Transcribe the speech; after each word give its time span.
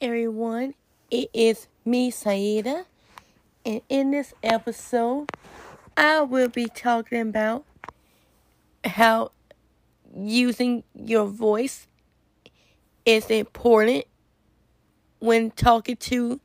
everyone. 0.00 0.74
It 1.10 1.28
is 1.32 1.68
me, 1.84 2.10
Saida, 2.10 2.86
and 3.64 3.80
in 3.88 4.10
this 4.10 4.34
episode, 4.42 5.28
I 5.96 6.22
will 6.22 6.48
be 6.48 6.66
talking 6.66 7.20
about 7.20 7.64
how 8.84 9.32
using 10.16 10.84
your 10.94 11.26
voice 11.26 11.86
is 13.04 13.26
important 13.30 14.04
when 15.20 15.50
talking 15.50 15.96
to 15.96 16.40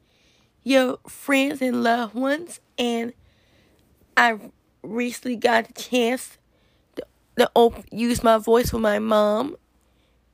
your 0.63 0.99
friends 1.07 1.61
and 1.61 1.83
loved 1.83 2.13
ones. 2.13 2.59
And 2.77 3.13
I 4.15 4.37
recently 4.83 5.37
got 5.37 5.69
a 5.69 5.73
chance 5.73 6.37
to, 6.95 7.03
to 7.37 7.51
op- 7.55 7.85
use 7.91 8.23
my 8.23 8.37
voice 8.37 8.73
with 8.73 8.81
my 8.81 8.99
mom 8.99 9.55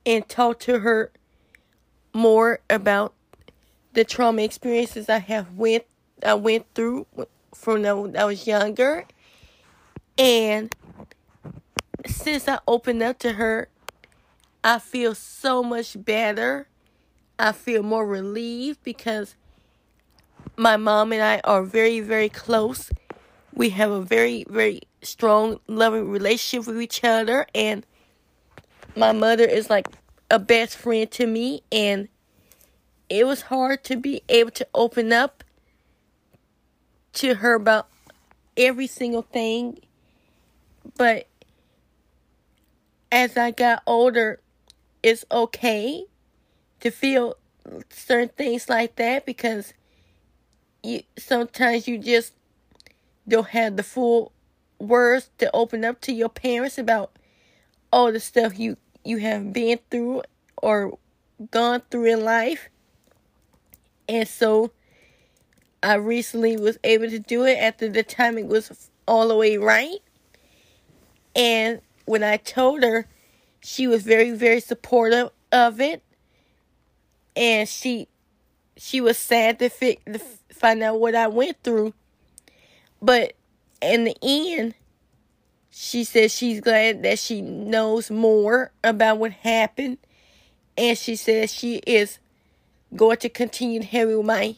and 0.04 0.28
talk 0.28 0.58
to 0.60 0.80
her 0.80 1.10
more 2.14 2.60
about 2.70 3.12
the 3.92 4.04
trauma 4.04 4.42
experiences 4.42 5.08
I 5.08 5.18
have 5.18 5.54
went 5.54 5.84
I 6.24 6.34
went 6.34 6.66
through 6.74 7.06
from 7.54 7.82
when 7.82 8.16
I 8.16 8.24
was 8.24 8.46
younger, 8.46 9.04
and 10.16 10.74
since 12.06 12.48
I 12.48 12.58
opened 12.66 13.02
up 13.02 13.18
to 13.20 13.32
her, 13.32 13.68
I 14.62 14.78
feel 14.78 15.14
so 15.14 15.62
much 15.62 16.02
better. 16.02 16.68
I 17.38 17.52
feel 17.52 17.82
more 17.82 18.06
relieved 18.06 18.82
because 18.84 19.34
my 20.56 20.76
mom 20.76 21.12
and 21.12 21.22
I 21.22 21.40
are 21.44 21.62
very, 21.62 22.00
very 22.00 22.28
close. 22.28 22.90
We 23.52 23.70
have 23.70 23.90
a 23.90 24.00
very, 24.00 24.44
very 24.48 24.82
strong, 25.02 25.60
loving 25.66 26.08
relationship 26.08 26.66
with 26.66 26.80
each 26.80 27.02
other, 27.04 27.46
and 27.54 27.84
my 28.96 29.12
mother 29.12 29.44
is 29.44 29.68
like 29.68 29.88
a 30.30 30.38
best 30.38 30.76
friend 30.76 31.10
to 31.12 31.26
me, 31.26 31.62
and 31.70 32.08
it 33.08 33.26
was 33.26 33.42
hard 33.42 33.84
to 33.84 33.96
be 33.96 34.22
able 34.28 34.50
to 34.52 34.66
open 34.74 35.12
up 35.12 35.44
to 37.14 37.34
her 37.36 37.54
about 37.54 37.88
every 38.56 38.86
single 38.86 39.22
thing. 39.22 39.78
But 40.96 41.28
as 43.10 43.36
I 43.36 43.50
got 43.50 43.82
older, 43.86 44.40
it's 45.02 45.24
okay 45.30 46.04
to 46.80 46.90
feel 46.90 47.36
certain 47.90 48.30
things 48.30 48.68
like 48.68 48.96
that 48.96 49.24
because 49.24 49.72
you 50.82 51.02
sometimes 51.16 51.88
you 51.88 51.98
just 51.98 52.34
don't 53.26 53.48
have 53.48 53.76
the 53.76 53.82
full 53.82 54.32
words 54.78 55.30
to 55.38 55.50
open 55.54 55.84
up 55.84 56.00
to 56.02 56.12
your 56.12 56.28
parents 56.28 56.76
about 56.76 57.16
all 57.92 58.12
the 58.12 58.20
stuff 58.20 58.58
you 58.58 58.76
you 59.04 59.18
have 59.18 59.52
been 59.52 59.78
through 59.90 60.22
or 60.62 60.98
gone 61.50 61.82
through 61.90 62.12
in 62.12 62.24
life. 62.24 62.68
And 64.08 64.26
so 64.28 64.72
I 65.82 65.94
recently 65.94 66.56
was 66.56 66.78
able 66.84 67.08
to 67.10 67.18
do 67.18 67.44
it 67.44 67.58
after 67.58 67.88
the 67.88 68.02
timing 68.02 68.48
was 68.48 68.90
all 69.06 69.28
the 69.28 69.36
way 69.36 69.56
right. 69.56 69.98
And 71.36 71.80
when 72.06 72.22
I 72.22 72.36
told 72.36 72.82
her, 72.82 73.06
she 73.60 73.86
was 73.86 74.02
very, 74.02 74.30
very 74.30 74.60
supportive 74.60 75.30
of 75.52 75.80
it. 75.80 76.02
And 77.36 77.68
she 77.68 78.08
she 78.76 79.00
was 79.00 79.16
sad 79.16 79.58
to, 79.60 79.68
fi- 79.68 80.00
to 80.06 80.18
find 80.52 80.82
out 80.82 80.98
what 81.00 81.14
I 81.14 81.28
went 81.28 81.62
through. 81.62 81.94
But 83.00 83.34
in 83.80 84.04
the 84.04 84.16
end, 84.22 84.74
she 85.76 86.04
says 86.04 86.32
she's 86.32 86.60
glad 86.60 87.02
that 87.02 87.18
she 87.18 87.42
knows 87.42 88.08
more 88.08 88.70
about 88.84 89.18
what 89.18 89.32
happened. 89.32 89.98
And 90.78 90.96
she 90.96 91.16
says 91.16 91.52
she 91.52 91.78
is 91.78 92.20
going 92.94 93.16
to 93.18 93.28
continue 93.28 93.80
to 93.80 93.86
help 93.86 94.24
my 94.24 94.54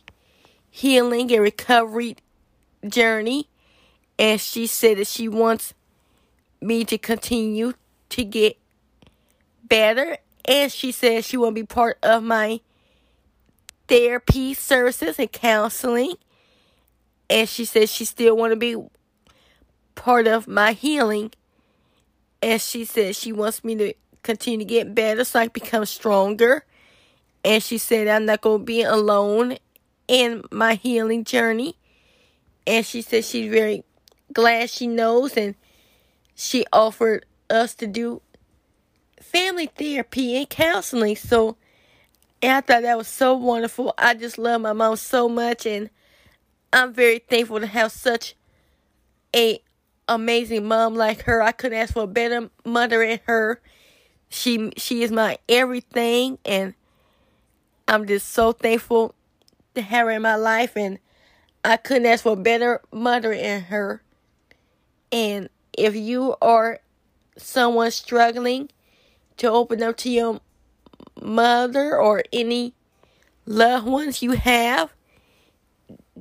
healing 0.69 1.32
and 1.32 1.43
recovery 1.43 2.16
journey. 2.87 3.49
And 4.19 4.38
she 4.38 4.66
said 4.66 4.99
that 4.99 5.06
she 5.06 5.26
wants 5.26 5.72
me 6.60 6.84
to 6.84 6.99
continue 6.99 7.72
to 8.10 8.22
get 8.22 8.59
better. 9.65 10.19
And 10.44 10.71
she 10.71 10.93
said 10.93 11.25
she 11.25 11.38
will 11.38 11.50
be 11.50 11.65
part 11.65 11.99
of 12.03 12.25
my 12.25 12.60
therapy 13.88 14.53
services 14.53 15.19
and 15.19 15.32
counseling. 15.32 16.16
And 17.31 17.49
she 17.49 17.65
said 17.65 17.88
she 17.88 18.05
still 18.05 18.37
want 18.37 18.53
to 18.53 18.56
be 18.56 18.76
part 19.97 20.29
of 20.29 20.47
my 20.47 20.73
healing. 20.73 21.33
And 22.41 22.61
she 22.61 22.84
said 22.84 23.17
she 23.17 23.33
wants 23.33 23.65
me 23.65 23.75
to 23.75 23.95
continue 24.23 24.59
to 24.61 24.65
get 24.65 24.95
better 24.95 25.25
so 25.25 25.41
I 25.41 25.49
become 25.49 25.84
stronger. 25.84 26.65
And 27.45 27.61
she 27.62 27.79
said 27.79 28.06
I'm 28.06 28.27
not 28.27 28.41
going 28.41 28.61
to 28.61 28.65
be 28.65 28.83
alone 28.83 29.56
in 30.06 30.45
my 30.53 30.75
healing 30.75 31.25
journey. 31.25 31.77
And 32.67 32.87
she 32.87 33.03
said 33.03 33.25
she's 33.25 33.51
very 33.51 33.83
glad 34.33 34.71
she 34.71 34.87
knows 34.87 35.37
and 35.37 35.55
she 36.35 36.65
offered 36.73 37.25
us 37.49 37.75
to 37.77 37.87
do 37.87 38.23
family 39.21 39.67
therapy 39.67 40.37
and 40.37 40.49
counseling. 40.49 41.17
So 41.17 41.56
and 42.43 42.53
I 42.53 42.61
thought 42.61 42.83
that 42.83 42.99
was 42.99 43.09
so 43.09 43.35
wonderful. 43.35 43.95
I 43.97 44.15
just 44.15 44.39
love 44.39 44.61
my 44.61 44.73
mom 44.73 44.97
so 44.97 45.29
much 45.29 45.67
and 45.67 45.91
I'm 46.73 46.93
very 46.93 47.19
thankful 47.19 47.61
to 47.61 47.67
have 47.67 47.93
such 47.93 48.35
a 49.35 49.61
amazing 50.09 50.67
mom 50.67 50.94
like 50.94 51.22
her. 51.22 51.43
I 51.43 51.53
couldn't 51.53 51.78
ask 51.78 51.94
for 51.94 52.05
a 52.05 52.09
better 52.09 52.50
mother 52.65 53.06
than 53.06 53.21
her. 53.27 53.61
She 54.28 54.72
she 54.77 55.03
is 55.03 55.12
my 55.12 55.39
everything 55.49 56.39
and 56.44 56.75
I'm 57.89 58.06
just 58.06 58.28
so 58.31 58.53
thankful 58.53 59.15
to 59.75 59.83
have 59.83 60.06
her 60.06 60.12
in 60.12 60.22
my 60.22 60.34
life 60.34 60.77
and 60.77 60.99
I 61.65 61.77
couldn't 61.77 62.06
ask 62.06 62.25
for 62.25 62.33
a 62.33 62.37
better 62.37 62.81
mother 62.93 63.34
than 63.34 63.62
her. 63.62 64.03
And 65.12 65.49
if 65.77 65.94
you 65.94 66.37
are 66.43 66.81
someone 67.37 67.91
struggling 67.91 68.71
to 69.37 69.50
open 69.50 69.83
up 69.83 69.97
to 69.99 70.11
your 70.11 70.41
mother 71.21 71.97
or 71.97 72.25
any 72.33 72.75
loved 73.44 73.87
ones 73.87 74.23
you 74.23 74.33
have, 74.33 74.93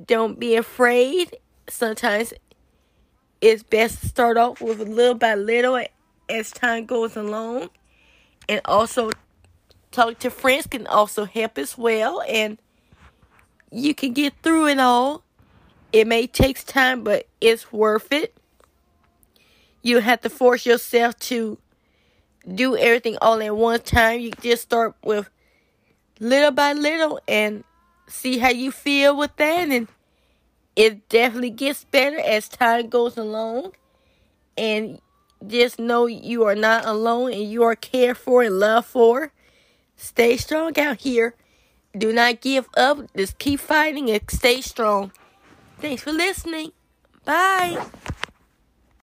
don't 0.06 0.38
be 0.38 0.54
afraid. 0.54 1.36
Sometimes 1.68 2.32
it's 3.40 3.62
best 3.62 4.00
to 4.00 4.08
start 4.08 4.36
off 4.36 4.60
with 4.60 4.80
little 4.80 5.14
by 5.14 5.34
little 5.34 5.84
as 6.28 6.50
time 6.50 6.86
goes 6.86 7.16
along. 7.16 7.70
And 8.48 8.60
also, 8.64 9.10
talk 9.90 10.18
to 10.20 10.30
friends 10.30 10.66
can 10.66 10.86
also 10.86 11.24
help 11.24 11.58
as 11.58 11.76
well. 11.76 12.22
And 12.28 12.58
you 13.70 13.94
can 13.94 14.12
get 14.12 14.34
through 14.42 14.68
it 14.68 14.78
all. 14.78 15.22
It 15.92 16.06
may 16.06 16.26
take 16.26 16.64
time, 16.64 17.04
but 17.04 17.26
it's 17.40 17.72
worth 17.72 18.12
it. 18.12 18.36
You 19.82 20.00
have 20.00 20.20
to 20.22 20.30
force 20.30 20.66
yourself 20.66 21.18
to 21.20 21.58
do 22.52 22.76
everything 22.76 23.16
all 23.20 23.40
at 23.42 23.56
one 23.56 23.80
time. 23.80 24.20
You 24.20 24.32
just 24.40 24.62
start 24.62 24.94
with 25.04 25.30
little 26.18 26.50
by 26.50 26.72
little 26.72 27.20
and 27.28 27.64
see 28.08 28.38
how 28.38 28.50
you 28.50 28.72
feel 28.72 29.16
with 29.16 29.34
that. 29.36 29.68
And 29.68 29.88
it 30.76 31.08
definitely 31.08 31.50
gets 31.50 31.84
better 31.84 32.18
as 32.18 32.48
time 32.48 32.88
goes 32.88 33.16
along. 33.16 33.72
And 34.56 35.00
just 35.46 35.78
know 35.78 36.06
you 36.06 36.44
are 36.44 36.54
not 36.54 36.86
alone 36.86 37.32
and 37.32 37.50
you 37.50 37.62
are 37.62 37.74
cared 37.76 38.18
for 38.18 38.42
and 38.42 38.58
loved 38.58 38.86
for. 38.86 39.32
Stay 39.96 40.36
strong 40.36 40.78
out 40.78 41.00
here. 41.00 41.34
Do 41.96 42.12
not 42.12 42.40
give 42.42 42.68
up. 42.76 42.98
Just 43.16 43.38
keep 43.38 43.60
fighting 43.60 44.10
and 44.10 44.22
stay 44.30 44.60
strong. 44.60 45.12
Thanks 45.78 46.02
for 46.02 46.12
listening. 46.12 46.72
Bye. 47.24 47.86